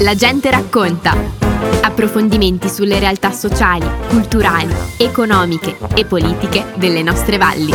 La 0.00 0.14
gente 0.14 0.50
racconta. 0.50 1.12
Approfondimenti 1.82 2.68
sulle 2.68 2.98
realtà 2.98 3.32
sociali, 3.32 3.86
culturali, 4.08 4.74
economiche 4.98 5.76
e 5.94 6.04
politiche 6.04 6.72
delle 6.76 7.02
nostre 7.02 7.36
valli. 7.36 7.72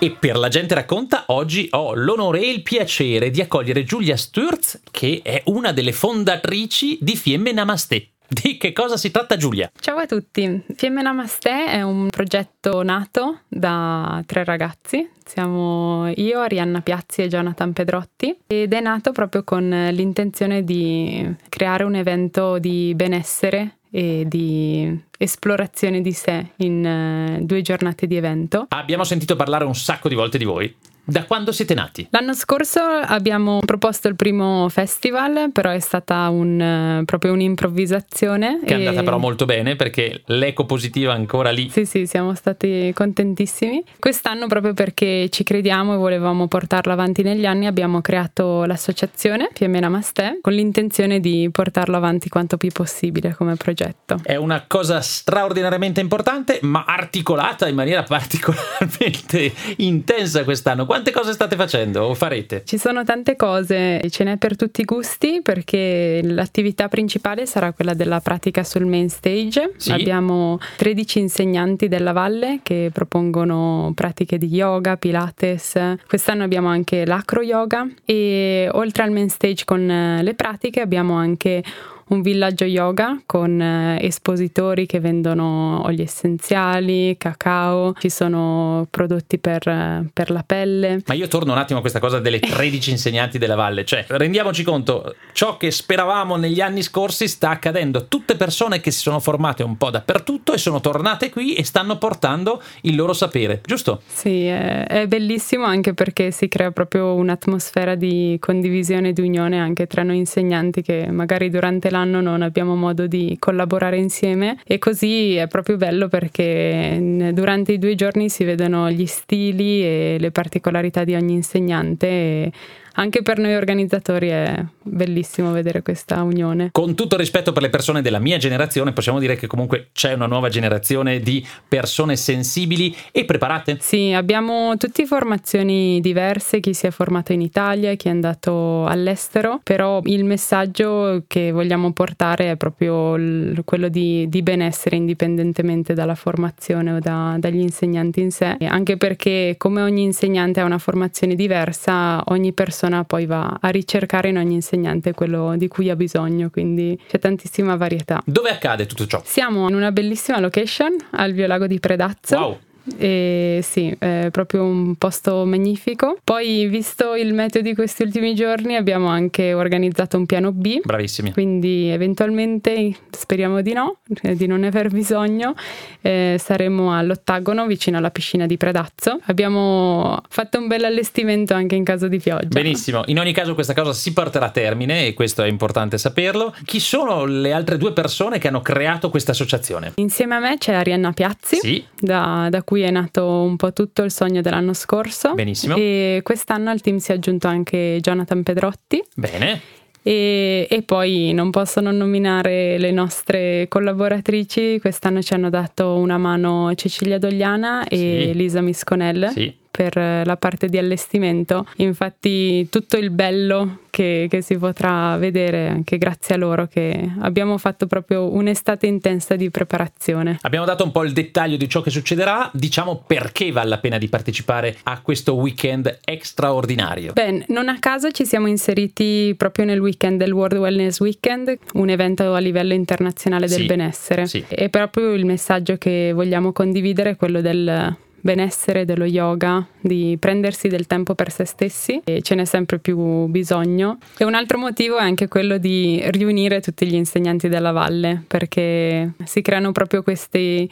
E 0.00 0.10
per 0.12 0.36
la 0.36 0.48
gente 0.48 0.74
racconta, 0.74 1.24
oggi 1.28 1.68
ho 1.70 1.94
l'onore 1.94 2.40
e 2.40 2.50
il 2.50 2.62
piacere 2.62 3.30
di 3.30 3.40
accogliere 3.40 3.82
Giulia 3.84 4.16
Sturz, 4.16 4.80
che 4.90 5.20
è 5.22 5.42
una 5.46 5.72
delle 5.72 5.92
fondatrici 5.92 6.98
di 7.00 7.16
Fiemme 7.16 7.52
Namaste. 7.52 8.10
Di 8.30 8.58
che 8.58 8.72
cosa 8.74 8.98
si 8.98 9.10
tratta 9.10 9.38
Giulia? 9.38 9.70
Ciao 9.80 9.96
a 9.96 10.04
tutti, 10.04 10.62
Fiemme 10.76 11.00
Namaste 11.00 11.64
è 11.64 11.80
un 11.80 12.10
progetto 12.10 12.82
nato 12.82 13.40
da 13.48 14.22
tre 14.26 14.44
ragazzi, 14.44 15.08
siamo 15.24 16.12
io, 16.14 16.38
Arianna 16.40 16.82
Piazzi 16.82 17.22
e 17.22 17.28
Jonathan 17.28 17.72
Pedrotti 17.72 18.36
ed 18.46 18.74
è 18.74 18.80
nato 18.80 19.12
proprio 19.12 19.44
con 19.44 19.66
l'intenzione 19.66 20.62
di 20.62 21.34
creare 21.48 21.84
un 21.84 21.94
evento 21.94 22.58
di 22.58 22.92
benessere 22.94 23.78
e 23.90 24.24
di 24.28 24.94
esplorazione 25.16 26.02
di 26.02 26.12
sé 26.12 26.48
in 26.56 27.38
uh, 27.40 27.42
due 27.42 27.62
giornate 27.62 28.06
di 28.06 28.16
evento. 28.16 28.66
Abbiamo 28.68 29.04
sentito 29.04 29.36
parlare 29.36 29.64
un 29.64 29.74
sacco 29.74 30.06
di 30.10 30.14
volte 30.14 30.36
di 30.36 30.44
voi. 30.44 30.76
Da 31.10 31.24
quando 31.24 31.52
siete 31.52 31.72
nati? 31.72 32.06
L'anno 32.10 32.34
scorso 32.34 32.80
abbiamo 32.82 33.60
proposto 33.64 34.08
il 34.08 34.14
primo 34.14 34.68
festival, 34.68 35.48
però 35.52 35.70
è 35.70 35.80
stata 35.80 36.28
un, 36.28 37.02
proprio 37.06 37.32
un'improvvisazione. 37.32 38.60
Che 38.62 38.74
è 38.74 38.76
andata 38.76 39.02
però 39.02 39.16
molto 39.16 39.46
bene 39.46 39.74
perché 39.74 40.20
l'eco 40.26 40.66
positiva 40.66 41.14
è 41.14 41.16
ancora 41.16 41.48
lì. 41.50 41.70
Sì, 41.70 41.86
sì, 41.86 42.04
siamo 42.04 42.34
stati 42.34 42.92
contentissimi. 42.94 43.82
Quest'anno, 43.98 44.48
proprio 44.48 44.74
perché 44.74 45.30
ci 45.30 45.44
crediamo 45.44 45.94
e 45.94 45.96
volevamo 45.96 46.46
portarlo 46.46 46.92
avanti 46.92 47.22
negli 47.22 47.46
anni, 47.46 47.64
abbiamo 47.64 48.02
creato 48.02 48.66
l'associazione 48.66 49.48
PM 49.54 49.78
Namaste 49.78 50.40
con 50.42 50.52
l'intenzione 50.52 51.20
di 51.20 51.48
portarlo 51.50 51.96
avanti 51.96 52.28
quanto 52.28 52.58
più 52.58 52.70
possibile 52.70 53.34
come 53.34 53.54
progetto. 53.54 54.20
È 54.22 54.36
una 54.36 54.64
cosa 54.66 55.00
straordinariamente 55.00 56.02
importante, 56.02 56.58
ma 56.64 56.84
articolata 56.86 57.66
in 57.66 57.76
maniera 57.76 58.02
particolarmente 58.06 59.54
intensa 59.78 60.44
quest'anno 60.44 60.84
quante 60.98 61.12
cose 61.12 61.32
state 61.32 61.54
facendo 61.54 62.02
o 62.02 62.14
farete? 62.14 62.62
Ci 62.64 62.76
sono 62.76 63.04
tante 63.04 63.36
cose, 63.36 64.02
ce 64.10 64.24
n'è 64.24 64.36
per 64.36 64.56
tutti 64.56 64.80
i 64.80 64.84
gusti 64.84 65.40
perché 65.42 66.20
l'attività 66.24 66.88
principale 66.88 67.46
sarà 67.46 67.72
quella 67.72 67.94
della 67.94 68.18
pratica 68.20 68.64
sul 68.64 68.84
main 68.84 69.08
stage. 69.08 69.74
Sì. 69.76 69.92
Abbiamo 69.92 70.58
13 70.76 71.20
insegnanti 71.20 71.86
della 71.86 72.10
valle 72.10 72.58
che 72.64 72.90
propongono 72.92 73.92
pratiche 73.94 74.38
di 74.38 74.48
yoga, 74.48 74.96
pilates. 74.96 75.94
Quest'anno 76.06 76.42
abbiamo 76.42 76.66
anche 76.66 77.06
l'acro 77.06 77.42
yoga 77.42 77.86
e 78.04 78.68
oltre 78.72 79.04
al 79.04 79.12
main 79.12 79.28
stage 79.28 79.64
con 79.64 80.18
le 80.20 80.34
pratiche 80.34 80.80
abbiamo 80.80 81.14
anche 81.14 81.62
un 82.08 82.22
villaggio 82.22 82.64
yoga 82.64 83.20
con 83.26 83.60
eh, 83.60 83.98
espositori 84.00 84.86
che 84.86 85.00
vendono 85.00 85.82
oli 85.84 86.02
essenziali, 86.02 87.16
cacao, 87.18 87.94
ci 87.98 88.08
sono 88.08 88.86
prodotti 88.90 89.38
per, 89.38 89.66
eh, 89.66 90.08
per, 90.12 90.30
la 90.30 90.42
pelle. 90.46 91.02
Ma 91.06 91.14
io 91.14 91.28
torno 91.28 91.52
un 91.52 91.58
attimo 91.58 91.78
a 91.78 91.80
questa 91.80 92.00
cosa 92.00 92.18
delle 92.20 92.38
13 92.40 92.90
insegnanti 92.90 93.38
della 93.38 93.56
valle, 93.56 93.84
cioè 93.84 94.04
rendiamoci 94.08 94.62
conto, 94.62 95.14
ciò 95.32 95.56
che 95.56 95.70
speravamo 95.70 96.36
negli 96.36 96.60
anni 96.60 96.82
scorsi 96.82 97.28
sta 97.28 97.50
accadendo, 97.50 98.06
tutte 98.06 98.36
persone 98.36 98.80
che 98.80 98.90
si 98.90 99.00
sono 99.00 99.20
formate 99.20 99.62
un 99.62 99.76
po' 99.76 99.90
dappertutto 99.90 100.52
e 100.52 100.58
sono 100.58 100.80
tornate 100.80 101.30
qui 101.30 101.54
e 101.54 101.64
stanno 101.64 101.98
portando 101.98 102.62
il 102.82 102.94
loro 102.94 103.12
sapere, 103.12 103.60
giusto? 103.64 104.02
Sì, 104.06 104.46
è, 104.46 104.86
è 104.86 105.06
bellissimo 105.06 105.64
anche 105.64 105.94
perché 105.94 106.30
si 106.30 106.48
crea 106.48 106.70
proprio 106.70 107.14
un'atmosfera 107.14 107.94
di 107.94 108.36
condivisione 108.40 109.08
e 109.08 109.12
di 109.12 109.20
unione 109.20 109.58
anche 109.58 109.86
tra 109.86 110.02
noi 110.02 110.16
insegnanti 110.18 110.82
che 110.82 111.10
magari 111.10 111.50
durante 111.50 111.90
la 111.90 111.97
l'anno 111.98 112.20
non 112.20 112.42
abbiamo 112.42 112.76
modo 112.76 113.06
di 113.06 113.36
collaborare 113.38 113.98
insieme. 113.98 114.58
E 114.64 114.78
così 114.78 115.34
è 115.34 115.46
proprio 115.48 115.76
bello 115.76 116.08
perché 116.08 117.30
durante 117.32 117.72
i 117.72 117.78
due 117.78 117.94
giorni 117.94 118.28
si 118.28 118.44
vedono 118.44 118.90
gli 118.90 119.06
stili 119.06 119.82
e 119.82 120.16
le 120.18 120.30
particolarità 120.30 121.04
di 121.04 121.14
ogni 121.14 121.34
insegnante 121.34 122.06
e 122.06 122.52
anche 122.98 123.22
per 123.22 123.38
noi 123.38 123.54
organizzatori 123.54 124.28
è 124.28 124.64
bellissimo 124.82 125.52
vedere 125.52 125.82
questa 125.82 126.22
unione. 126.22 126.70
Con 126.72 126.94
tutto 126.94 127.14
il 127.14 127.20
rispetto 127.20 127.52
per 127.52 127.62
le 127.62 127.70
persone 127.70 128.02
della 128.02 128.18
mia 128.18 128.38
generazione, 128.38 128.92
possiamo 128.92 129.20
dire 129.20 129.36
che 129.36 129.46
comunque 129.46 129.88
c'è 129.92 130.14
una 130.14 130.26
nuova 130.26 130.48
generazione 130.48 131.20
di 131.20 131.44
persone 131.68 132.16
sensibili 132.16 132.94
e 133.12 133.24
preparate? 133.24 133.78
Sì, 133.80 134.12
abbiamo 134.12 134.76
tutte 134.76 135.06
formazioni 135.06 136.00
diverse, 136.00 136.58
chi 136.58 136.74
si 136.74 136.86
è 136.86 136.90
formato 136.90 137.32
in 137.32 137.40
Italia, 137.40 137.94
chi 137.94 138.08
è 138.08 138.10
andato 138.10 138.84
all'estero, 138.86 139.60
però 139.62 140.00
il 140.04 140.24
messaggio 140.24 141.22
che 141.28 141.52
vogliamo 141.52 141.92
portare 141.92 142.50
è 142.50 142.56
proprio 142.56 143.16
quello 143.64 143.88
di, 143.88 144.28
di, 144.28 144.42
benessere 144.42 144.96
indipendentemente 144.96 145.94
dalla 145.94 146.14
formazione 146.14 146.92
o 146.92 146.98
da, 146.98 147.36
dagli 147.38 147.60
insegnanti 147.60 148.20
in 148.20 148.32
sé, 148.32 148.56
anche 148.66 148.96
perché 148.96 149.54
come 149.56 149.82
ogni 149.82 150.02
insegnante 150.02 150.60
ha 150.60 150.64
una 150.64 150.78
formazione 150.78 151.34
diversa, 151.34 152.22
ogni 152.26 152.52
persona 152.52 152.87
persona 152.88 153.04
poi 153.04 153.26
va 153.26 153.58
a 153.60 153.68
ricercare 153.68 154.28
in 154.28 154.38
ogni 154.38 154.54
insegnante 154.54 155.12
quello 155.12 155.56
di 155.56 155.68
cui 155.68 155.90
ha 155.90 155.96
bisogno, 155.96 156.50
quindi 156.50 156.98
c'è 157.08 157.18
tantissima 157.18 157.76
varietà. 157.76 158.20
Dove 158.24 158.50
accade 158.50 158.86
tutto 158.86 159.06
ciò? 159.06 159.20
Siamo 159.24 159.68
in 159.68 159.74
una 159.74 159.92
bellissima 159.92 160.40
location 160.40 160.96
al 161.10 161.32
Biolago 161.32 161.66
di 161.66 161.78
Predazzo. 161.78 162.36
Wow 162.36 162.58
e 162.96 163.60
sì, 163.62 163.94
è 163.98 164.28
proprio 164.30 164.64
un 164.64 164.96
posto 164.96 165.44
magnifico. 165.44 166.18
Poi, 166.22 166.66
visto 166.66 167.14
il 167.14 167.34
meteo 167.34 167.62
di 167.62 167.74
questi 167.74 168.02
ultimi 168.02 168.34
giorni, 168.34 168.76
abbiamo 168.76 169.08
anche 169.08 169.52
organizzato 169.54 170.16
un 170.16 170.26
piano 170.26 170.52
B. 170.52 170.80
Bravissimi. 170.82 171.32
Quindi, 171.32 171.88
eventualmente, 171.88 172.94
speriamo 173.10 173.60
di 173.60 173.72
no, 173.72 173.98
di 174.04 174.46
non 174.46 174.64
aver 174.64 174.88
bisogno, 174.88 175.54
eh, 176.00 176.36
saremo 176.38 176.96
all'ottagono 176.96 177.66
vicino 177.66 177.98
alla 177.98 178.10
piscina 178.10 178.46
di 178.46 178.56
Predazzo. 178.56 179.18
Abbiamo 179.26 180.22
fatto 180.28 180.58
un 180.58 180.66
bel 180.66 180.84
allestimento 180.84 181.54
anche 181.54 181.74
in 181.74 181.84
caso 181.84 182.08
di 182.08 182.18
pioggia. 182.18 182.48
Benissimo, 182.48 183.02
in 183.06 183.18
ogni 183.18 183.32
caso 183.32 183.54
questa 183.54 183.74
cosa 183.74 183.92
si 183.92 184.12
porterà 184.12 184.46
a 184.46 184.50
termine 184.50 185.06
e 185.06 185.14
questo 185.14 185.42
è 185.42 185.48
importante 185.48 185.98
saperlo. 185.98 186.54
Chi 186.64 186.80
sono 186.80 187.24
le 187.24 187.52
altre 187.52 187.76
due 187.76 187.92
persone 187.92 188.38
che 188.38 188.48
hanno 188.48 188.60
creato 188.60 189.10
questa 189.10 189.32
associazione? 189.32 189.92
Insieme 189.96 190.34
a 190.36 190.38
me 190.38 190.58
c'è 190.58 190.74
Arianna 190.74 191.12
Piazzi, 191.12 191.56
sì. 191.56 191.84
da, 191.98 192.48
da 192.50 192.62
cui 192.62 192.77
cui 192.78 192.82
è 192.82 192.90
nato 192.90 193.26
un 193.26 193.56
po' 193.56 193.72
tutto 193.72 194.02
il 194.02 194.12
sogno 194.12 194.40
dell'anno 194.40 194.72
scorso. 194.72 195.34
Benissimo. 195.34 195.74
E 195.76 196.20
quest'anno 196.22 196.70
al 196.70 196.80
team 196.80 196.98
si 196.98 197.10
è 197.10 197.14
aggiunto 197.14 197.48
anche 197.48 197.98
Jonathan 198.00 198.42
Pedrotti. 198.44 199.02
Bene. 199.16 199.60
E, 200.00 200.66
e, 200.70 200.82
poi 200.82 201.32
non 201.32 201.50
posso 201.50 201.80
non 201.80 201.96
nominare 201.96 202.78
le 202.78 202.92
nostre 202.92 203.66
collaboratrici. 203.68 204.78
Quest'anno 204.78 205.20
ci 205.22 205.34
hanno 205.34 205.50
dato 205.50 205.94
una 205.94 206.18
mano 206.18 206.72
Cecilia 206.76 207.18
Dogliana 207.18 207.86
e 207.88 208.30
sì. 208.30 208.34
Lisa 208.34 208.60
Misconel. 208.60 209.30
Sì 209.34 209.57
per 209.78 209.94
la 209.94 210.36
parte 210.36 210.68
di 210.68 210.76
allestimento. 210.76 211.64
Infatti 211.76 212.68
tutto 212.68 212.96
il 212.96 213.10
bello 213.10 213.82
che, 213.90 214.26
che, 214.28 214.42
si 214.42 214.58
potrà 214.58 215.16
vedere 215.18 215.68
anche 215.68 215.98
grazie 215.98 216.34
a 216.34 216.38
loro 216.38 216.66
che 216.66 217.08
abbiamo 217.20 217.58
fatto 217.58 217.86
proprio 217.86 218.34
un'estate 218.34 218.88
intensa 218.88 219.36
di 219.36 219.50
preparazione. 219.50 220.38
Abbiamo 220.40 220.66
dato 220.66 220.82
un 220.82 220.90
po' 220.90 221.04
il 221.04 221.12
dettaglio 221.12 221.56
di 221.56 221.68
ciò 221.68 221.80
che 221.80 221.90
succederà, 221.90 222.50
diciamo 222.52 223.04
perché 223.06 223.52
vale 223.52 223.68
la 223.68 223.78
pena 223.78 223.98
di 223.98 224.08
partecipare 224.08 224.78
a 224.82 225.00
questo 225.00 225.34
weekend 225.36 226.00
straordinario. 226.22 227.12
Beh, 227.12 227.44
non 227.46 227.68
a 227.68 227.78
caso 227.78 228.10
ci 228.10 228.26
siamo 228.26 228.48
inseriti 228.48 229.32
proprio 229.36 229.64
nel 229.64 229.78
weekend 229.78 230.18
del 230.18 230.32
World 230.32 230.58
Wellness 230.58 230.98
Weekend, 230.98 231.56
un 231.74 231.88
evento 231.88 232.34
a 232.34 232.40
livello 232.40 232.74
internazionale 232.74 233.46
del 233.46 233.60
sì, 233.60 233.66
benessere. 233.66 234.26
Sì. 234.26 234.44
E 234.48 234.70
proprio 234.70 235.12
il 235.12 235.24
messaggio 235.24 235.76
che 235.76 236.10
vogliamo 236.12 236.50
condividere 236.50 237.10
è 237.10 237.16
quello 237.16 237.40
del 237.40 237.96
benessere, 238.20 238.84
dello 238.84 239.04
yoga, 239.04 239.66
di 239.80 240.16
prendersi 240.18 240.68
del 240.68 240.86
tempo 240.86 241.14
per 241.14 241.30
se 241.30 241.44
stessi 241.44 242.00
e 242.04 242.22
ce 242.22 242.34
n'è 242.34 242.44
sempre 242.44 242.78
più 242.78 243.26
bisogno. 243.26 243.98
E 244.16 244.24
un 244.24 244.34
altro 244.34 244.58
motivo 244.58 244.98
è 244.98 245.02
anche 245.02 245.28
quello 245.28 245.58
di 245.58 246.00
riunire 246.06 246.60
tutti 246.60 246.86
gli 246.86 246.94
insegnanti 246.94 247.48
della 247.48 247.72
valle 247.72 248.22
perché 248.26 249.12
si 249.24 249.42
creano 249.42 249.72
proprio 249.72 250.02
questi 250.02 250.68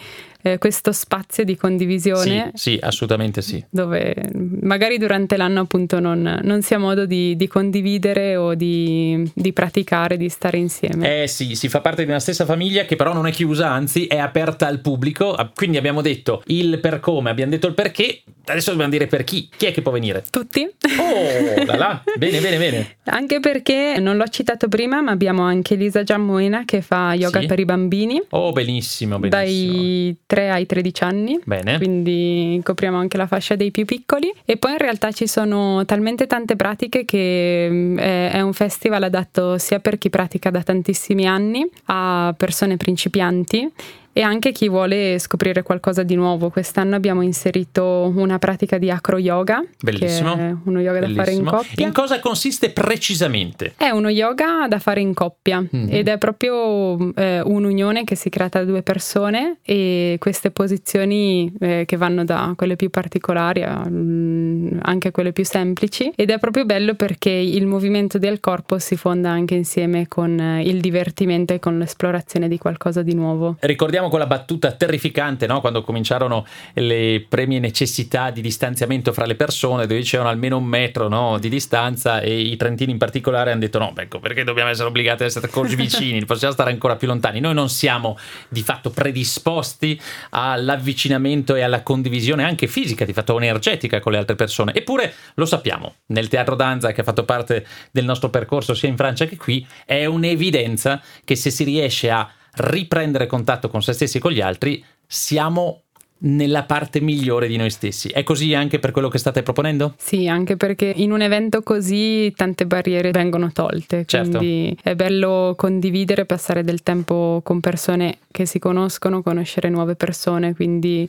eh, 0.46 0.58
questo 0.58 0.92
spazio 0.92 1.42
di 1.42 1.56
condivisione. 1.56 2.52
Sì, 2.54 2.70
sì, 2.70 2.78
assolutamente 2.80 3.42
sì. 3.42 3.62
Dove 3.68 4.14
magari 4.60 4.96
durante 4.96 5.36
l'anno 5.36 5.60
appunto 5.60 5.98
non, 5.98 6.40
non 6.42 6.62
si 6.62 6.72
ha 6.74 6.78
modo 6.78 7.04
di, 7.04 7.34
di 7.34 7.48
condividere 7.48 8.36
o 8.36 8.54
di, 8.54 9.28
di, 9.34 9.52
praticare, 9.52 10.16
di 10.16 10.28
stare 10.28 10.58
insieme. 10.58 11.22
Eh 11.22 11.26
sì, 11.26 11.56
si 11.56 11.68
fa 11.68 11.80
parte 11.80 12.04
di 12.04 12.10
una 12.10 12.20
stessa 12.20 12.44
famiglia 12.44 12.84
che 12.84 12.94
però 12.94 13.12
non 13.12 13.26
è 13.26 13.32
chiusa, 13.32 13.70
anzi 13.70 14.06
è 14.06 14.18
aperta 14.18 14.68
al 14.68 14.78
pubblico. 14.78 15.34
Ah, 15.34 15.50
quindi 15.52 15.78
abbiamo 15.78 16.00
detto 16.00 16.42
il 16.46 16.78
per 16.78 17.00
come, 17.00 17.30
abbiamo 17.36 17.50
detto 17.50 17.66
il 17.66 17.74
perché, 17.74 18.22
adesso 18.46 18.70
dobbiamo 18.70 18.90
dire 18.90 19.06
per 19.06 19.22
chi. 19.24 19.48
Chi 19.54 19.66
è 19.66 19.72
che 19.72 19.82
può 19.82 19.92
venire? 19.92 20.24
Tutti. 20.30 20.62
Oh, 20.98 21.64
là 21.64 21.76
là. 21.76 22.02
bene, 22.16 22.40
bene, 22.40 22.56
bene. 22.56 22.96
Anche 23.04 23.40
perché 23.40 23.96
non 23.98 24.16
l'ho 24.16 24.26
citato 24.28 24.68
prima, 24.68 25.02
ma 25.02 25.10
abbiamo 25.10 25.42
anche 25.42 25.74
Lisa 25.74 26.02
Giammoena 26.02 26.64
che 26.64 26.80
fa 26.80 27.14
yoga 27.14 27.40
sì. 27.40 27.46
per 27.46 27.58
i 27.58 27.64
bambini. 27.64 28.22
Oh, 28.30 28.52
benissimo, 28.52 29.18
benissimo. 29.18 29.72
Dai 29.72 30.16
3 30.26 30.50
ai 30.50 30.66
13 30.66 31.02
anni. 31.04 31.38
Bene. 31.44 31.76
Quindi 31.76 32.60
copriamo 32.62 32.96
anche 32.96 33.16
la 33.18 33.26
fascia 33.26 33.54
dei 33.54 33.70
più 33.70 33.84
piccoli. 33.84 34.32
E 34.44 34.56
poi 34.56 34.72
in 34.72 34.78
realtà 34.78 35.12
ci 35.12 35.26
sono 35.26 35.84
talmente 35.84 36.26
tante 36.26 36.56
pratiche 36.56 37.04
che 37.04 37.68
mm, 37.70 37.98
è 37.98 38.40
un 38.40 38.54
festival 38.54 39.02
adatto 39.02 39.58
sia 39.58 39.78
per 39.80 39.98
chi 39.98 40.08
pratica 40.08 40.50
da 40.50 40.62
tantissimi 40.62 41.26
anni 41.26 41.68
a 41.86 42.34
persone 42.36 42.76
principianti 42.76 43.70
e 44.16 44.22
anche 44.22 44.50
chi 44.50 44.70
vuole 44.70 45.18
scoprire 45.18 45.62
qualcosa 45.62 46.02
di 46.02 46.14
nuovo. 46.14 46.48
Quest'anno 46.48 46.96
abbiamo 46.96 47.20
inserito 47.20 48.10
una 48.16 48.38
pratica 48.38 48.78
di 48.78 48.90
acro 48.90 49.18
yoga, 49.18 49.62
Bellissimo. 49.78 50.34
che 50.34 50.40
è 50.40 50.54
uno 50.64 50.80
yoga 50.80 51.00
Bellissimo. 51.00 51.16
da 51.16 51.24
fare 51.24 51.36
in 51.36 51.44
coppia. 51.44 51.86
In 51.86 51.92
cosa 51.92 52.18
consiste 52.20 52.70
precisamente? 52.70 53.74
È 53.76 53.90
uno 53.90 54.08
yoga 54.08 54.66
da 54.68 54.78
fare 54.78 55.02
in 55.02 55.12
coppia 55.12 55.60
mm-hmm. 55.60 55.88
ed 55.90 56.08
è 56.08 56.16
proprio 56.16 57.12
eh, 57.12 57.42
un'unione 57.42 58.04
che 58.04 58.14
si 58.14 58.30
crea 58.30 58.48
tra 58.48 58.64
due 58.64 58.80
persone 58.80 59.58
e 59.62 60.16
queste 60.18 60.50
posizioni 60.50 61.52
eh, 61.60 61.82
che 61.84 61.96
vanno 61.98 62.24
da 62.24 62.54
quelle 62.56 62.76
più 62.76 62.88
particolari 62.88 63.64
a, 63.64 63.84
mm, 63.86 64.78
anche 64.80 65.08
a 65.08 65.10
quelle 65.10 65.32
più 65.32 65.44
semplici 65.44 66.10
ed 66.16 66.30
è 66.30 66.38
proprio 66.38 66.64
bello 66.64 66.94
perché 66.94 67.28
il 67.28 67.66
movimento 67.66 68.16
del 68.16 68.40
corpo 68.40 68.78
si 68.78 68.96
fonda 68.96 69.28
anche 69.28 69.54
insieme 69.54 70.08
con 70.08 70.40
eh, 70.40 70.62
il 70.62 70.80
divertimento 70.80 71.52
e 71.52 71.58
con 71.58 71.76
l'esplorazione 71.78 72.48
di 72.48 72.56
qualcosa 72.56 73.02
di 73.02 73.12
nuovo. 73.12 73.56
Ricordiamo 73.60 74.04
con 74.08 74.18
la 74.18 74.26
battuta 74.26 74.72
terrificante 74.72 75.46
no? 75.46 75.60
quando 75.60 75.82
cominciarono 75.82 76.46
le 76.74 77.24
premie 77.28 77.58
necessità 77.58 78.30
di 78.30 78.40
distanziamento 78.40 79.12
fra 79.12 79.26
le 79.26 79.34
persone, 79.34 79.86
dove 79.86 80.00
dicevano 80.00 80.28
almeno 80.28 80.56
un 80.58 80.64
metro 80.64 81.08
no? 81.08 81.38
di 81.38 81.48
distanza 81.48 82.20
e 82.20 82.38
i 82.38 82.56
trentini 82.56 82.92
in 82.92 82.98
particolare 82.98 83.50
hanno 83.50 83.60
detto 83.60 83.78
no, 83.78 83.92
ecco, 83.96 84.18
perché 84.18 84.44
dobbiamo 84.44 84.70
essere 84.70 84.88
obbligati 84.88 85.22
ad 85.22 85.28
essere 85.28 85.48
così 85.48 85.76
vicini, 85.76 86.24
possiamo 86.26 86.52
stare 86.52 86.70
ancora 86.70 86.96
più 86.96 87.06
lontani. 87.06 87.40
Noi 87.40 87.54
non 87.54 87.68
siamo 87.68 88.18
di 88.48 88.62
fatto 88.62 88.90
predisposti 88.90 90.00
all'avvicinamento 90.30 91.54
e 91.54 91.62
alla 91.62 91.82
condivisione 91.82 92.44
anche 92.44 92.66
fisica, 92.66 93.04
di 93.04 93.12
fatto 93.12 93.36
energetica 93.36 94.00
con 94.00 94.12
le 94.12 94.18
altre 94.18 94.36
persone. 94.36 94.74
Eppure 94.74 95.12
lo 95.34 95.44
sappiamo, 95.44 95.94
nel 96.06 96.28
teatro 96.28 96.54
danza 96.54 96.92
che 96.92 97.00
ha 97.00 97.04
fatto 97.04 97.24
parte 97.24 97.66
del 97.90 98.04
nostro 98.04 98.30
percorso 98.30 98.74
sia 98.74 98.88
in 98.88 98.96
Francia 98.96 99.26
che 99.26 99.36
qui, 99.36 99.66
è 99.84 100.04
un'evidenza 100.06 101.00
che 101.24 101.36
se 101.36 101.50
si 101.50 101.64
riesce 101.64 102.10
a 102.10 102.28
riprendere 102.56 103.26
contatto 103.26 103.68
con 103.68 103.82
se 103.82 103.92
stessi 103.92 104.18
e 104.18 104.20
con 104.20 104.32
gli 104.32 104.40
altri, 104.40 104.82
siamo 105.06 105.82
nella 106.18 106.64
parte 106.64 107.00
migliore 107.00 107.46
di 107.46 107.56
noi 107.56 107.70
stessi. 107.70 108.08
È 108.08 108.22
così 108.22 108.54
anche 108.54 108.78
per 108.78 108.90
quello 108.90 109.08
che 109.08 109.18
state 109.18 109.42
proponendo? 109.42 109.94
Sì, 109.98 110.28
anche 110.28 110.56
perché 110.56 110.92
in 110.96 111.12
un 111.12 111.20
evento 111.20 111.62
così 111.62 112.32
tante 112.34 112.66
barriere 112.66 113.10
vengono 113.10 113.52
tolte, 113.52 114.04
certo. 114.06 114.38
quindi 114.38 114.76
è 114.82 114.94
bello 114.94 115.54
condividere, 115.56 116.24
passare 116.24 116.64
del 116.64 116.82
tempo 116.82 117.40
con 117.44 117.60
persone 117.60 118.18
che 118.30 118.46
si 118.46 118.58
conoscono, 118.58 119.22
conoscere 119.22 119.68
nuove 119.68 119.94
persone, 119.94 120.54
quindi 120.54 121.08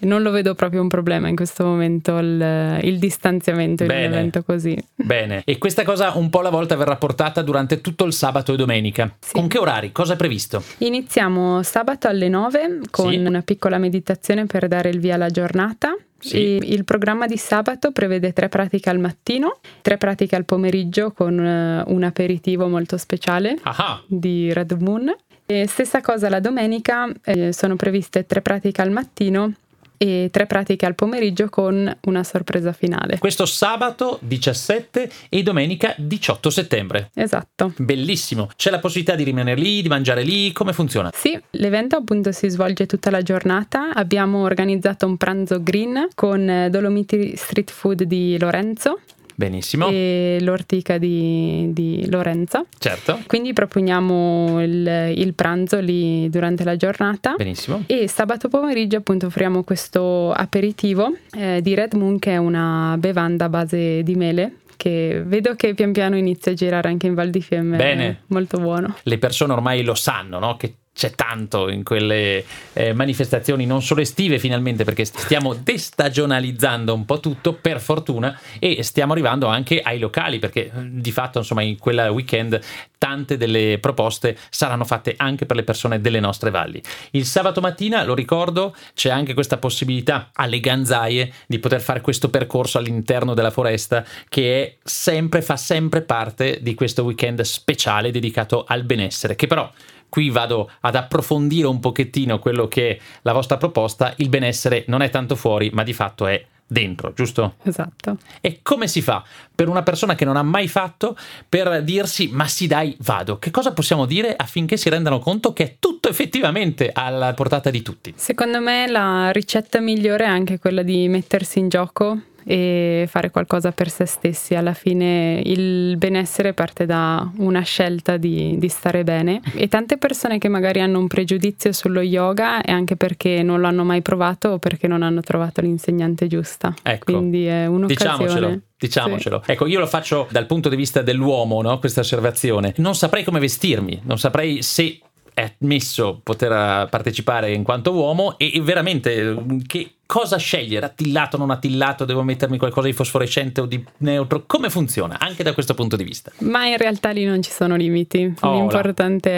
non 0.00 0.22
lo 0.22 0.30
vedo 0.30 0.54
proprio 0.54 0.80
un 0.80 0.88
problema 0.88 1.28
in 1.28 1.34
questo 1.34 1.64
momento 1.64 2.18
il, 2.18 2.78
il 2.82 2.98
distanziamento 2.98 3.84
in 3.84 3.90
un 3.90 3.96
evento 3.96 4.42
così. 4.42 4.76
Bene, 4.94 5.42
e 5.44 5.58
questa 5.58 5.82
cosa 5.82 6.16
un 6.16 6.30
po' 6.30 6.40
alla 6.40 6.50
volta 6.50 6.76
verrà 6.76 6.96
portata 6.96 7.42
durante 7.42 7.80
tutto 7.80 8.04
il 8.04 8.12
sabato 8.12 8.52
e 8.52 8.56
domenica. 8.56 9.12
Sì. 9.18 9.32
Con 9.32 9.48
che 9.48 9.58
orari? 9.58 9.90
Cosa 9.90 10.12
è 10.12 10.16
previsto? 10.16 10.62
Iniziamo 10.78 11.62
sabato 11.62 12.06
alle 12.06 12.28
9 12.28 12.80
con 12.90 13.10
sì. 13.10 13.16
una 13.16 13.42
piccola 13.42 13.78
meditazione 13.78 14.46
per 14.46 14.68
dare 14.68 14.90
il 14.90 15.00
via 15.00 15.14
alla 15.14 15.30
giornata. 15.30 15.96
Sì. 16.20 16.58
il 16.60 16.82
programma 16.82 17.26
di 17.26 17.36
sabato 17.36 17.92
prevede 17.92 18.32
tre 18.32 18.48
pratiche 18.48 18.90
al 18.90 18.98
mattino, 18.98 19.60
tre 19.82 19.98
pratiche 19.98 20.34
al 20.34 20.44
pomeriggio 20.44 21.12
con 21.12 21.38
uh, 21.38 21.92
un 21.92 22.02
aperitivo 22.02 22.66
molto 22.66 22.96
speciale 22.96 23.56
Aha. 23.62 24.02
di 24.04 24.52
Red 24.52 24.72
Moon. 24.80 25.14
E 25.46 25.68
stessa 25.68 26.00
cosa 26.00 26.28
la 26.28 26.40
domenica, 26.40 27.08
eh, 27.24 27.52
sono 27.52 27.76
previste 27.76 28.26
tre 28.26 28.42
pratiche 28.42 28.82
al 28.82 28.90
mattino 28.90 29.52
e 29.98 30.28
tre 30.32 30.46
pratiche 30.46 30.86
al 30.86 30.94
pomeriggio 30.94 31.48
con 31.50 31.94
una 32.02 32.24
sorpresa 32.24 32.72
finale. 32.72 33.18
Questo 33.18 33.44
sabato 33.44 34.18
17 34.22 35.10
e 35.28 35.42
domenica 35.42 35.94
18 35.98 36.50
settembre. 36.50 37.10
Esatto. 37.14 37.74
Bellissimo. 37.76 38.48
C'è 38.56 38.70
la 38.70 38.78
possibilità 38.78 39.14
di 39.14 39.24
rimanere 39.24 39.60
lì, 39.60 39.82
di 39.82 39.88
mangiare 39.88 40.22
lì, 40.22 40.52
come 40.52 40.72
funziona? 40.72 41.10
Sì, 41.12 41.38
l'evento 41.50 41.96
appunto 41.96 42.32
si 42.32 42.48
svolge 42.48 42.86
tutta 42.86 43.10
la 43.10 43.22
giornata. 43.22 43.92
Abbiamo 43.92 44.44
organizzato 44.44 45.06
un 45.06 45.16
pranzo 45.16 45.62
green 45.62 46.08
con 46.14 46.68
Dolomiti 46.70 47.36
Street 47.36 47.70
Food 47.70 48.04
di 48.04 48.38
Lorenzo 48.38 49.00
Benissimo. 49.38 49.88
E 49.88 50.38
l'ortica 50.40 50.98
di, 50.98 51.68
di 51.72 52.10
Lorenza. 52.10 52.64
Certo. 52.76 53.20
Quindi 53.28 53.52
proponiamo 53.52 54.60
il, 54.60 55.12
il, 55.14 55.32
pranzo 55.34 55.78
lì 55.78 56.28
durante 56.28 56.64
la 56.64 56.74
giornata. 56.74 57.36
Benissimo. 57.36 57.84
E 57.86 58.08
sabato 58.08 58.48
pomeriggio 58.48 58.96
appunto 58.96 59.26
offriamo 59.26 59.62
questo 59.62 60.32
aperitivo 60.32 61.14
eh, 61.36 61.60
di 61.62 61.76
Red 61.76 61.94
Moon 61.94 62.18
che 62.18 62.32
è 62.32 62.36
una 62.36 62.96
bevanda 62.98 63.44
a 63.44 63.48
base 63.48 64.02
di 64.02 64.16
mele 64.16 64.54
che 64.76 65.22
vedo 65.24 65.54
che 65.54 65.72
pian 65.74 65.92
piano 65.92 66.16
inizia 66.16 66.50
a 66.50 66.54
girare 66.56 66.88
anche 66.88 67.06
in 67.06 67.14
Val 67.14 67.30
di 67.30 67.40
Fiemme. 67.40 67.76
Bene. 67.76 68.22
Molto 68.28 68.58
buono. 68.58 68.96
Le 69.04 69.18
persone 69.18 69.52
ormai 69.52 69.84
lo 69.84 69.94
sanno, 69.94 70.40
no? 70.40 70.56
Che 70.56 70.74
c'è 70.98 71.12
tanto 71.12 71.68
in 71.68 71.84
quelle 71.84 72.44
eh, 72.72 72.92
manifestazioni 72.92 73.66
non 73.66 73.82
solo 73.82 74.00
estive 74.00 74.40
finalmente 74.40 74.82
perché 74.82 75.04
stiamo 75.04 75.54
destagionalizzando 75.54 76.92
un 76.92 77.04
po' 77.04 77.20
tutto 77.20 77.52
per 77.52 77.80
fortuna 77.80 78.36
e 78.58 78.82
stiamo 78.82 79.12
arrivando 79.12 79.46
anche 79.46 79.80
ai 79.80 80.00
locali 80.00 80.40
perché 80.40 80.64
eh, 80.64 80.70
di 80.74 81.12
fatto 81.12 81.38
insomma 81.38 81.62
in 81.62 81.78
quella 81.78 82.10
weekend 82.10 82.60
tante 82.98 83.36
delle 83.36 83.78
proposte 83.80 84.36
saranno 84.50 84.84
fatte 84.84 85.14
anche 85.16 85.46
per 85.46 85.54
le 85.54 85.62
persone 85.62 86.00
delle 86.00 86.18
nostre 86.18 86.50
valli. 86.50 86.82
Il 87.12 87.26
sabato 87.26 87.60
mattina, 87.60 88.02
lo 88.02 88.14
ricordo, 88.14 88.74
c'è 88.92 89.10
anche 89.10 89.34
questa 89.34 89.56
possibilità 89.56 90.30
alle 90.32 90.58
ganzaie 90.58 91.32
di 91.46 91.60
poter 91.60 91.80
fare 91.80 92.00
questo 92.00 92.28
percorso 92.28 92.78
all'interno 92.78 93.34
della 93.34 93.52
foresta 93.52 94.04
che 94.28 94.64
è 94.64 94.76
sempre, 94.82 95.42
fa 95.42 95.56
sempre 95.56 96.02
parte 96.02 96.58
di 96.60 96.74
questo 96.74 97.04
weekend 97.04 97.40
speciale 97.42 98.10
dedicato 98.10 98.64
al 98.66 98.82
benessere 98.82 99.36
che 99.36 99.46
però 99.46 99.70
qui 100.08 100.30
vado 100.30 100.70
ad 100.80 100.94
approfondire 100.94 101.66
un 101.66 101.80
pochettino 101.80 102.38
quello 102.38 102.68
che 102.68 102.90
è 102.90 102.98
la 103.22 103.32
vostra 103.32 103.56
proposta, 103.56 104.14
il 104.16 104.28
benessere 104.28 104.84
non 104.88 105.02
è 105.02 105.10
tanto 105.10 105.36
fuori, 105.36 105.70
ma 105.72 105.82
di 105.82 105.92
fatto 105.92 106.26
è 106.26 106.44
dentro, 106.68 107.12
giusto? 107.14 107.54
Esatto. 107.62 108.18
E 108.40 108.60
come 108.62 108.86
si 108.86 109.00
fa 109.00 109.24
per 109.54 109.68
una 109.68 109.82
persona 109.82 110.14
che 110.14 110.26
non 110.26 110.36
ha 110.36 110.42
mai 110.42 110.68
fatto 110.68 111.16
per 111.48 111.82
dirsi 111.82 112.28
ma 112.30 112.46
sì 112.46 112.66
dai 112.66 112.94
vado? 113.00 113.38
Che 113.38 113.50
cosa 113.50 113.72
possiamo 113.72 114.04
dire 114.04 114.36
affinché 114.36 114.76
si 114.76 114.90
rendano 114.90 115.18
conto 115.18 115.52
che 115.52 115.64
è 115.64 115.76
tutto 115.80 116.08
effettivamente 116.08 116.90
alla 116.92 117.32
portata 117.32 117.70
di 117.70 117.82
tutti? 117.82 118.12
Secondo 118.16 118.60
me 118.60 118.86
la 118.86 119.30
ricetta 119.32 119.80
migliore 119.80 120.24
è 120.24 120.28
anche 120.28 120.58
quella 120.58 120.82
di 120.82 121.08
mettersi 121.08 121.58
in 121.58 121.68
gioco 121.70 122.20
e 122.50 123.06
fare 123.10 123.30
qualcosa 123.30 123.72
per 123.72 123.90
se 123.90 124.06
stessi. 124.06 124.54
Alla 124.54 124.72
fine 124.72 125.42
il 125.44 125.98
benessere 125.98 126.54
parte 126.54 126.86
da 126.86 127.30
una 127.36 127.60
scelta 127.60 128.16
di, 128.16 128.56
di, 128.58 128.68
stare 128.70 129.04
bene 129.04 129.42
e 129.54 129.68
tante 129.68 129.98
persone 129.98 130.38
che 130.38 130.48
magari 130.48 130.80
hanno 130.80 130.98
un 130.98 131.08
pregiudizio 131.08 131.72
sullo 131.72 132.00
yoga 132.00 132.62
è 132.62 132.70
anche 132.70 132.96
perché 132.96 133.42
non 133.42 133.60
l'hanno 133.60 133.84
mai 133.84 134.00
provato 134.00 134.48
o 134.48 134.58
perché 134.58 134.88
non 134.88 135.02
hanno 135.02 135.20
trovato 135.20 135.60
l'insegnante 135.60 136.26
giusta. 136.26 136.74
Ecco, 136.82 137.12
Quindi 137.12 137.44
è 137.44 137.66
un'occasione. 137.66 138.16
Diciamocelo. 138.16 138.60
Diciamocelo. 138.78 139.42
Sì. 139.44 139.50
Ecco, 139.50 139.66
io 139.66 139.78
lo 139.78 139.86
faccio 139.86 140.26
dal 140.30 140.46
punto 140.46 140.70
di 140.70 140.76
vista 140.76 141.02
dell'uomo, 141.02 141.60
no? 141.60 141.78
questa 141.78 142.00
osservazione. 142.00 142.72
Non 142.78 142.94
saprei 142.94 143.24
come 143.24 143.40
vestirmi, 143.40 144.00
non 144.04 144.18
saprei 144.18 144.62
se 144.62 145.00
è 145.34 145.54
ammesso 145.60 146.20
poter 146.22 146.88
partecipare 146.88 147.52
in 147.52 147.62
quanto 147.62 147.92
uomo 147.92 148.38
e 148.38 148.58
veramente 148.62 149.36
che 149.66 149.97
cosa 150.10 150.38
scegliere? 150.38 150.86
Attillato, 150.86 151.36
non 151.36 151.50
attillato? 151.50 152.06
Devo 152.06 152.22
mettermi 152.22 152.56
qualcosa 152.56 152.86
di 152.86 152.94
fosforescente 152.94 153.60
o 153.60 153.66
di 153.66 153.84
neutro? 153.98 154.44
Come 154.46 154.70
funziona 154.70 155.18
anche 155.20 155.42
da 155.42 155.52
questo 155.52 155.74
punto 155.74 155.96
di 155.96 156.04
vista? 156.04 156.32
Ma 156.38 156.64
in 156.64 156.78
realtà 156.78 157.10
lì 157.10 157.26
non 157.26 157.42
ci 157.42 157.50
sono 157.50 157.76
limiti. 157.76 158.32
Oh, 158.40 158.54
L'importante 158.54 159.30
là. 159.30 159.36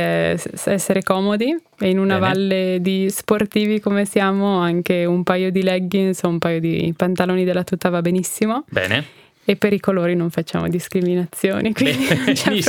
è 0.65 0.71
essere 0.71 1.03
comodi 1.03 1.57
e 1.77 1.91
in 1.91 1.99
una 1.99 2.21
Bene. 2.21 2.27
valle 2.33 2.79
di 2.81 3.11
sportivi 3.11 3.81
come 3.81 4.05
siamo 4.05 4.59
anche 4.59 5.05
un 5.05 5.25
paio 5.25 5.51
di 5.51 5.65
leggings 5.65 6.23
o 6.23 6.29
un 6.29 6.39
paio 6.39 6.61
di 6.61 6.95
pantaloni 6.97 7.43
della 7.45 7.65
tuta 7.65 7.89
va 7.89 8.01
benissimo. 8.01 8.65
Bene 8.71 9.19
E 9.51 9.57
per 9.57 9.73
i 9.73 9.81
colori 9.81 10.15
non 10.15 10.31
facciamo 10.31 10.69
discriminazioni, 10.69 11.73
quindi 11.75 12.07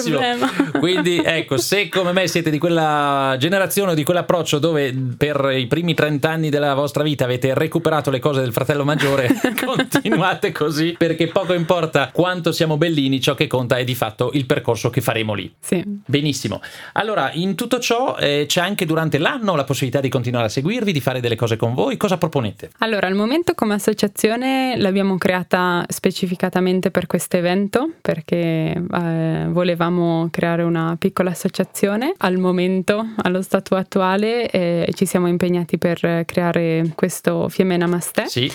problema. 0.04 0.50
Quindi 0.80 1.22
ecco, 1.24 1.58
se 1.58 1.88
come 1.90 2.12
me 2.12 2.26
siete 2.26 2.50
di 2.50 2.58
quella 2.58 3.36
generazione 3.38 3.92
o 3.92 3.94
di 3.94 4.04
quell'approccio 4.04 4.58
dove 4.58 4.92
per 5.16 5.54
i 5.56 5.68
primi 5.68 5.94
30 5.94 6.28
anni 6.28 6.50
della 6.50 6.74
vostra 6.74 7.04
vita 7.04 7.26
avete 7.26 7.54
recuperato 7.54 8.10
le 8.10 8.18
cose 8.18 8.42
del 8.42 8.52
fratello 8.52 8.84
maggiore, 8.84 9.30
continuate 9.64 10.52
così 10.52 10.96
perché 10.98 11.28
poco 11.28 11.54
importa 11.54 12.10
quanto 12.12 12.52
siamo 12.52 12.78
bellini, 12.78 13.22
ciò 13.22 13.36
che 13.36 13.46
conta 13.46 13.78
è 13.78 13.84
di 13.84 13.94
fatto 13.94 14.32
il 14.34 14.48
percorso 14.48 14.90
che 14.90 15.02
faremo 15.02 15.36
lì. 15.36 15.54
Sì. 15.60 15.84
Benissimo. 15.86 16.62
Allora, 16.94 17.30
in 17.34 17.54
tutto 17.54 17.78
ciò 17.78 18.18
eh, 18.18 18.46
c'è 18.48 18.62
anche 18.62 18.88
durante 18.88 19.20
l'anno 19.20 19.56
la 19.56 19.66
possibilità 19.66 20.00
di 20.00 20.10
continuare 20.10 20.48
a 20.48 20.50
seguirvi, 20.50 20.92
di 20.92 21.00
fare 21.00 21.20
delle 21.20 21.36
cose 21.36 21.58
con 21.58 21.76
voi. 21.76 21.96
Cosa 21.96 22.18
proponete? 22.18 22.72
Allora, 22.80 23.06
al 23.06 23.14
momento 23.14 23.54
come 23.54 23.76
associazione 23.76 24.74
l'abbiamo 24.78 25.20
creata 25.20 25.86
specificatamente 25.88 26.70
per 26.80 27.08
questo 27.08 27.38
evento 27.38 27.92
perché 28.02 28.72
eh, 28.74 29.46
volevamo 29.50 30.30
creare 30.32 30.64
una 30.64 30.96
piccola 30.98 31.32
associazione. 31.32 32.14
Al 32.18 32.38
momento, 32.38 33.06
allo 33.18 33.42
stato 33.42 33.76
attuale, 33.76 34.50
eh, 34.50 34.90
ci 34.94 35.06
siamo 35.06 35.28
impegnati 35.28 35.78
per 35.78 36.24
creare 36.26 36.92
questo 36.96 37.50
Fiemme 37.50 37.78
Namaste. 37.78 38.28
Sì. 38.28 38.52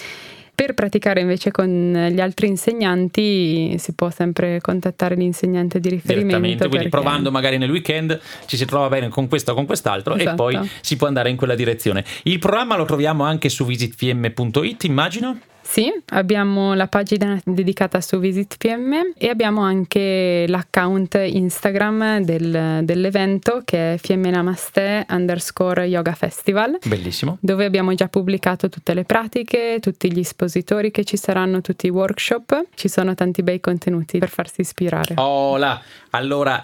Per 0.57 0.73
praticare 0.73 1.21
invece 1.21 1.51
con 1.51 2.09
gli 2.11 2.19
altri 2.19 2.47
insegnanti 2.47 3.77
si 3.77 3.93
può 3.93 4.09
sempre 4.09 4.59
contattare 4.63 5.15
l'insegnante 5.15 5.81
di 5.81 5.91
riferimento. 5.91 6.39
Quindi 6.39 6.57
perché... 6.57 6.89
provando 6.89 7.31
magari 7.31 7.59
nel 7.59 7.71
weekend 7.71 8.19
ci 8.47 8.57
si 8.57 8.65
trova 8.65 8.89
bene 8.89 9.09
con 9.09 9.29
questo 9.29 9.53
o 9.53 9.55
con 9.55 9.67
quest'altro 9.67 10.15
esatto. 10.15 10.31
e 10.31 10.35
poi 10.35 10.71
si 10.81 10.97
può 10.97 11.09
andare 11.09 11.29
in 11.29 11.37
quella 11.37 11.55
direzione. 11.55 12.03
Il 12.23 12.39
programma 12.39 12.75
lo 12.77 12.87
troviamo 12.87 13.23
anche 13.23 13.51
su 13.51 13.67
visitfm.it 13.67 14.85
immagino? 14.85 15.39
Sì, 15.67 15.93
abbiamo 16.11 16.75
la 16.75 16.87
pagina 16.87 17.39
dedicata 17.45 18.01
su 18.01 18.19
Visit 18.19 18.57
PM 18.57 19.13
e 19.19 19.29
abbiamo 19.29 19.63
anche 19.63 20.47
l'account 20.47 21.21
Instagram 21.21 22.21
del, 22.21 22.81
dell'evento 22.85 23.63
che 23.65 23.95
è 23.95 24.15
Namaste 24.15 25.05
underscore 25.11 25.85
Yoga 25.85 26.15
Festival. 26.15 26.79
Bellissimo. 26.85 27.37
Dove 27.41 27.65
abbiamo 27.65 27.93
già 27.95 28.07
pubblicato 28.07 28.69
tutte 28.69 28.95
le 28.95 29.05
pratiche, 29.05 29.79
tutti 29.81 30.11
gli 30.11 30.23
espositori 30.47 30.91
che 30.91 31.05
ci 31.05 31.17
saranno, 31.17 31.61
tutti 31.61 31.87
i 31.87 31.91
workshop. 31.91 32.69
Ci 32.75 32.89
sono 32.89 33.15
tanti 33.15 33.43
bei 33.43 33.61
contenuti 33.61 34.19
per 34.19 34.31
farsi 34.31 34.63
ispirare. 34.63 35.15
Là, 35.15 35.81
allora 36.11 36.63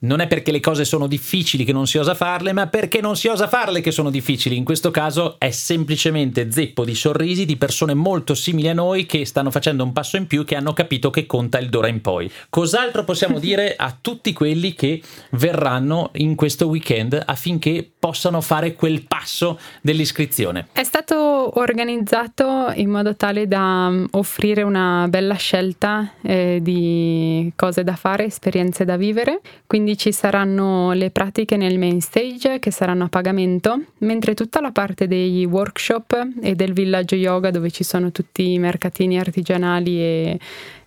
non 0.00 0.20
è 0.20 0.26
perché 0.26 0.52
le 0.52 0.60
cose 0.60 0.84
sono 0.84 1.06
difficili 1.06 1.64
che 1.64 1.72
non 1.72 1.86
si 1.86 1.98
osa 1.98 2.14
farle, 2.14 2.52
ma 2.52 2.66
perché 2.66 3.00
non 3.00 3.16
si 3.16 3.28
osa 3.28 3.48
farle 3.48 3.80
che 3.80 3.90
sono 3.90 4.10
difficili. 4.10 4.56
In 4.56 4.64
questo 4.64 4.90
caso 4.90 5.36
è 5.38 5.50
semplicemente 5.50 6.50
zeppo 6.50 6.84
di 6.84 6.94
sorrisi 6.94 7.44
di 7.44 7.56
persone 7.56 7.94
molto 7.94 8.34
simili 8.34 8.68
a 8.68 8.74
noi 8.74 9.06
che 9.06 9.24
stanno 9.24 9.50
facendo 9.50 9.84
un 9.84 9.92
passo 9.92 10.16
in 10.16 10.26
più, 10.26 10.44
che 10.44 10.56
hanno 10.56 10.72
capito 10.72 11.10
che 11.10 11.26
conta 11.26 11.58
il 11.58 11.68
d'ora 11.68 11.88
in 11.88 12.00
poi. 12.00 12.30
Cos'altro 12.50 13.04
possiamo 13.04 13.38
dire 13.38 13.74
a 13.76 13.96
tutti 13.98 14.32
quelli 14.32 14.74
che 14.74 15.00
verranno 15.30 16.10
in 16.14 16.34
questo 16.34 16.66
weekend 16.66 17.20
affinché 17.24 17.88
possano 17.98 18.40
fare 18.40 18.74
quel 18.74 19.06
passo 19.06 19.58
dell'iscrizione? 19.80 20.68
È 20.72 20.84
stato 20.84 21.58
organizzato 21.58 22.72
in 22.74 22.90
modo 22.90 23.16
tale 23.16 23.48
da 23.48 23.88
mm, 23.88 24.04
offrire 24.12 24.62
una 24.62 25.06
bella 25.08 25.34
scelta 25.34 26.12
eh, 26.22 26.58
di 26.60 27.52
cose 27.56 27.84
da 27.84 27.96
fare, 27.96 28.24
esperienze 28.24 28.84
da 28.84 28.96
vivere. 28.96 29.40
Quindi 29.66 29.83
ci 29.96 30.12
saranno 30.12 30.92
le 30.92 31.10
pratiche 31.10 31.56
nel 31.56 31.78
main 31.78 32.00
stage 32.00 32.58
che 32.58 32.70
saranno 32.70 33.04
a 33.04 33.08
pagamento, 33.08 33.78
mentre 33.98 34.34
tutta 34.34 34.60
la 34.60 34.72
parte 34.72 35.06
dei 35.06 35.44
workshop 35.44 36.28
e 36.42 36.54
del 36.54 36.72
villaggio 36.72 37.14
yoga 37.14 37.50
dove 37.50 37.70
ci 37.70 37.84
sono 37.84 38.10
tutti 38.10 38.52
i 38.52 38.58
mercatini 38.58 39.18
artigianali 39.18 40.00
e 40.00 40.38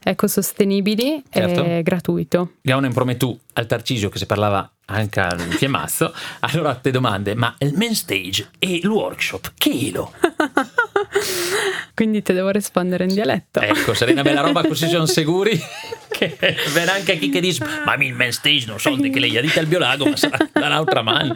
ecosostenibili 0.03 1.23
certo. 1.29 1.63
è 1.63 1.81
gratuito. 1.83 2.53
Gauno 2.61 2.89
promettu 2.89 3.37
al 3.53 3.67
Tarcisio 3.67 4.09
che 4.09 4.17
si 4.17 4.25
parlava 4.25 4.69
anche 4.85 5.19
al 5.19 5.39
Fiemazzo, 5.57 6.13
allora 6.41 6.75
te 6.75 6.91
domande, 6.91 7.35
ma 7.35 7.53
il 7.59 7.73
main 7.75 7.95
stage 7.95 8.49
e 8.59 8.75
il 8.75 8.87
workshop, 8.87 9.53
che 9.57 9.91
lo? 9.93 10.11
Quindi 11.93 12.21
te 12.21 12.33
devo 12.33 12.49
rispondere 12.49 13.03
in 13.03 13.13
dialetto. 13.13 13.59
Ecco, 13.59 13.93
sarà 13.93 14.11
una 14.11 14.21
bella 14.21 14.41
roba 14.41 14.65
così 14.65 14.87
siamo 14.87 15.05
sicuri 15.07 15.59
che 16.17 16.37
verrà 16.73 16.93
anche 16.93 17.17
chi 17.17 17.29
che 17.29 17.39
dice, 17.39 17.63
ma 17.85 17.95
il 17.95 18.13
main 18.13 18.31
stage 18.31 18.65
non 18.65 18.79
so 18.79 18.95
di 18.95 19.09
che 19.09 19.19
lei 19.19 19.37
ha 19.37 19.41
dito 19.41 19.59
al 19.59 19.67
biolago, 19.67 20.05
ma 20.05 20.15
sarà 20.15 20.37
dall'altra 20.51 21.01
mano. 21.01 21.35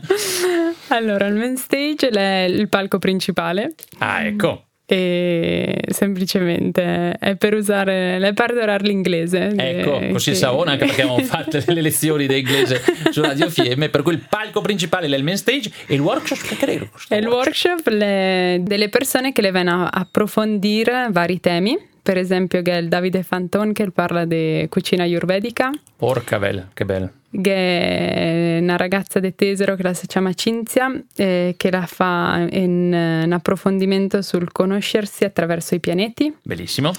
Allora, 0.88 1.28
il 1.28 1.36
main 1.36 1.58
stage 1.58 2.10
è 2.10 2.46
il 2.50 2.68
palco 2.68 3.00
principale. 3.00 3.76
Ah, 4.00 4.26
ecco 4.26 4.66
e 4.92 5.84
semplicemente 5.88 7.14
è 7.14 7.38
per 7.38 7.54
usare 7.54 8.18
è 8.18 8.34
per 8.34 8.52
adorare 8.52 8.86
l'inglese 8.86 9.54
ecco 9.56 10.00
che... 10.00 10.10
così 10.12 10.36
saona 10.36 10.72
anche 10.72 10.86
perché 10.86 11.04
abbiamo 11.04 11.24
fatto 11.24 11.58
le 11.66 11.80
lezioni 11.80 12.28
di 12.28 12.40
inglese 12.40 12.84
su 13.10 13.22
Radio 13.22 13.50
Fiemme 13.50 13.88
per 13.88 14.02
cui 14.02 14.12
il 14.12 14.26
palco 14.28 14.60
principale 14.60 15.08
è 15.08 15.16
il 15.16 15.24
main 15.24 15.38
stage 15.38 15.72
e 15.86 15.94
il 15.94 16.02
workshop 16.02 16.42
che 16.46 16.58
credo 16.58 16.90
è 17.08 17.16
il 17.16 17.26
workshop 17.26 17.88
le, 17.88 18.58
delle 18.64 18.90
persone 18.90 19.32
che 19.32 19.42
le 19.42 19.52
vengono 19.52 19.86
a 19.86 19.90
approfondire 19.94 21.08
vari 21.10 21.40
temi 21.40 21.78
per 22.02 22.18
esempio 22.18 22.62
che 22.62 22.72
è 22.74 22.78
il 22.78 22.88
Davide 22.88 23.24
Fanton 23.24 23.74
che 23.74 23.92
parla 23.92 24.26
di 24.26 24.66
cucina 24.70 25.04
ayurvedica 25.04 25.70
porca 25.96 26.40
bella 26.40 26.68
che 26.74 26.86
bello 26.86 27.12
che 27.40 27.54
è 27.54 28.60
una 28.60 28.76
ragazza 28.76 29.20
di 29.20 29.34
Tesero 29.34 29.76
che 29.76 29.84
la 29.84 29.94
si 29.94 30.06
chiama 30.06 30.34
Cinzia 30.34 30.92
eh, 31.16 31.54
che 31.56 31.72
la 31.72 31.86
fa 31.86 32.46
in, 32.50 32.92
in 33.24 33.32
approfondimento 33.32 34.22
sul 34.22 34.52
conoscersi 34.52 35.24
attraverso 35.24 35.74
i 35.74 35.80
pianeti. 35.80 36.36
Bellissimo. 36.42 36.92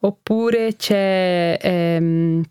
Oppure 0.00 0.76
c'è 0.76 1.58
ehm, 1.60 2.42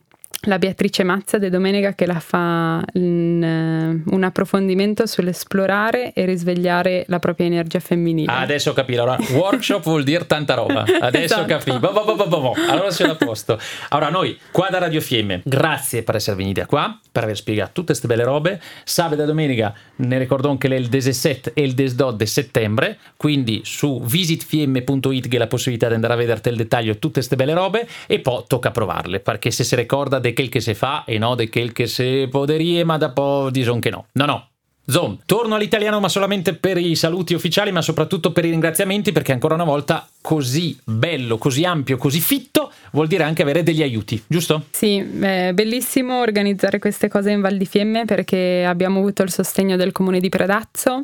la 0.45 0.57
Beatrice 0.59 1.03
Mazza 1.03 1.37
de 1.37 1.49
Domenica 1.49 1.93
che 1.93 2.05
la 2.05 2.19
fa 2.19 2.83
in, 2.93 4.03
uh, 4.05 4.13
un 4.13 4.23
approfondimento 4.23 5.05
sull'esplorare 5.05 6.13
e 6.13 6.25
risvegliare 6.25 7.05
la 7.07 7.19
propria 7.19 7.45
energia 7.47 7.79
femminile. 7.79 8.31
Ah, 8.31 8.39
adesso 8.39 8.71
ho 8.71 8.73
capito. 8.73 9.01
Allora, 9.01 9.17
workshop 9.31 9.83
vuol 9.83 10.03
dire 10.03 10.25
tanta 10.25 10.53
roba. 10.53 10.83
Adesso 11.05 11.25
esatto. 11.25 11.45
capito. 11.45 11.79
Bo, 11.79 11.91
bo, 11.91 12.15
bo, 12.15 12.27
bo, 12.27 12.53
Allora 12.69 12.91
siamo 12.91 13.13
a 13.13 13.15
posto. 13.15 13.59
Allora, 13.89 14.09
noi 14.09 14.37
qua 14.51 14.67
da 14.69 14.79
Radio 14.79 15.01
Fiemme, 15.01 15.41
grazie 15.43 16.03
per 16.03 16.15
essere 16.15 16.35
venuti 16.35 16.63
qua, 16.65 16.97
per 17.11 17.23
aver 17.23 17.35
spiegato 17.35 17.71
tutte 17.73 17.87
queste 17.87 18.07
belle 18.07 18.23
robe. 18.23 18.59
Sabato 18.83 19.23
e 19.23 19.25
domenica 19.25 19.73
ne 19.97 20.17
ricordo 20.17 20.49
anche 20.49 20.67
il 20.67 20.87
17 20.87 21.53
e 21.53 21.61
il 21.61 21.73
18 21.73 22.15
di 22.15 22.25
settembre, 22.25 22.97
quindi 23.17 23.61
su 23.63 24.01
visitfiemme.it 24.03 25.27
che 25.27 25.35
è 25.35 25.39
la 25.39 25.47
possibilità 25.47 25.87
di 25.87 25.95
andare 25.95 26.13
a 26.13 26.15
vedere 26.15 26.41
il 26.49 26.55
dettaglio 26.55 26.93
tutte 26.93 27.13
queste 27.13 27.35
belle 27.35 27.53
robe 27.53 27.87
e 28.07 28.19
poi 28.19 28.43
tocca 28.47 28.71
provarle, 28.71 29.19
perché 29.19 29.51
se 29.51 29.63
si 29.63 29.75
ricorda 29.75 30.19
de 30.19 30.33
quel 30.35 30.49
che 30.49 30.59
si 30.59 30.75
fa 30.75 31.03
e 31.05 31.17
no 31.17 31.33
di 31.33 31.49
quel 31.49 31.71
che 31.71 31.87
si 31.87 32.27
poderie, 32.29 32.83
ma 32.83 32.97
da 32.97 33.09
po' 33.09 33.49
dison 33.49 33.79
che 33.79 33.89
no. 33.89 34.05
No, 34.11 34.25
no. 34.25 34.49
Zom, 34.87 35.17
torno 35.25 35.55
all'italiano 35.55 35.99
ma 35.99 36.09
solamente 36.09 36.53
per 36.53 36.77
i 36.77 36.95
saluti 36.95 37.33
ufficiali, 37.33 37.71
ma 37.71 37.81
soprattutto 37.81 38.31
per 38.31 38.45
i 38.45 38.51
ringraziamenti, 38.51 39.11
perché 39.11 39.31
ancora 39.31 39.55
una 39.55 39.63
volta 39.63 40.07
così 40.21 40.77
bello, 40.83 41.39
così 41.39 41.65
ampio, 41.65 41.97
così 41.97 42.19
fitto 42.19 42.71
vuol 42.91 43.07
dire 43.07 43.23
anche 43.23 43.41
avere 43.41 43.63
degli 43.63 43.81
aiuti, 43.81 44.21
giusto? 44.27 44.65
Sì, 44.69 44.97
è 44.97 45.51
bellissimo 45.53 46.19
organizzare 46.19 46.77
queste 46.77 47.07
cose 47.07 47.31
in 47.31 47.41
Val 47.41 47.57
di 47.57 47.65
Fiemme 47.65 48.05
perché 48.05 48.63
abbiamo 48.63 48.99
avuto 48.99 49.23
il 49.23 49.31
sostegno 49.31 49.75
del 49.75 49.91
comune 49.91 50.19
di 50.19 50.29
Predazzo 50.29 51.01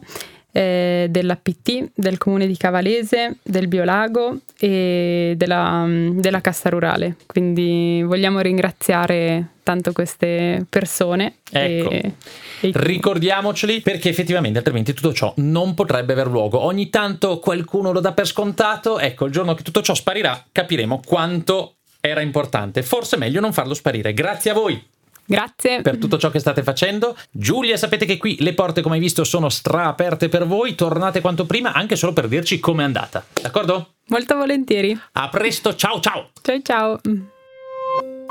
eh, 0.52 1.08
dell'APT, 1.10 1.92
del 1.94 2.18
comune 2.18 2.48
di 2.48 2.58
Cavalese, 2.58 3.38
del 3.42 3.68
Biolago 3.68 4.40
e 4.60 5.34
della, 5.38 5.86
della 5.88 6.42
Cassa 6.42 6.70
Rurale. 6.70 7.16
Quindi 7.26 8.04
vogliamo 8.04 8.40
ringraziare 8.40 9.48
tanto 9.64 9.92
queste 9.92 10.66
persone. 10.70 11.36
Ecco. 11.52 11.90
E, 11.90 12.14
e... 12.62 12.72
Ricordiamoceli 12.74 13.82
perché 13.82 14.10
effettivamente 14.10 14.58
altrimenti 14.58 14.94
tutto 14.94 15.14
ciò 15.14 15.34
non 15.38 15.74
potrebbe 15.74 16.14
aver 16.14 16.28
luogo. 16.28 16.60
Ogni 16.60 16.90
tanto 16.90 17.40
qualcuno 17.40 17.92
lo 17.92 18.00
dà 18.00 18.14
per 18.14 18.28
scontato, 18.28 19.00
ecco 19.00 19.26
il 19.26 19.32
giorno 19.32 19.54
che 19.54 19.64
tutto 19.64 19.82
ciò 19.82 19.94
sparirà 19.94 20.46
capiremo 20.52 21.02
quanto 21.06 21.76
era 22.02 22.22
importante. 22.22 22.84
Forse 22.84 23.16
è 23.16 23.20
meglio 23.20 23.40
non 23.40 23.54
farlo 23.54 23.74
sparire. 23.74 24.14
Grazie 24.14 24.52
a 24.52 24.54
voi. 24.56 24.84
Grazie. 25.32 25.82
Per 25.82 25.98
tutto 25.98 26.18
ciò 26.18 26.30
che 26.30 26.40
state 26.40 26.62
facendo. 26.62 27.16
Giulia, 27.32 27.78
sapete 27.78 28.06
che 28.06 28.18
qui 28.18 28.36
le 28.40 28.54
porte, 28.54 28.82
come 28.82 28.96
hai 28.96 29.02
visto, 29.02 29.24
sono 29.24 29.48
straaperte 29.48 30.28
per 30.28 30.46
voi. 30.46 30.76
Tornate 30.76 31.22
quanto 31.22 31.46
prima, 31.46 31.72
anche 31.72 31.96
solo 31.96 32.12
per 32.12 32.28
dirci 32.28 32.60
com'è 32.60 32.84
andata. 32.84 33.24
D'accordo? 33.42 33.94
Molto 34.08 34.36
volentieri. 34.36 35.00
A 35.14 35.30
presto, 35.30 35.74
ciao 35.76 36.02
ciao. 36.02 36.32
Ciao 36.42 36.62
ciao. 36.62 37.00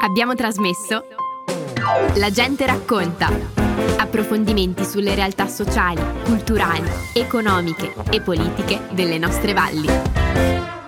Abbiamo 0.02 0.34
trasmesso 0.34 1.04
La 2.16 2.30
gente 2.30 2.66
racconta. 2.66 3.30
Approfondimenti 3.96 4.84
sulle 4.84 5.14
realtà 5.14 5.46
sociali, 5.46 6.02
culturali, 6.24 6.88
economiche 7.14 7.94
e 8.10 8.20
politiche 8.20 8.80
delle 8.90 9.18
nostre 9.18 9.54
valli. 9.54 10.79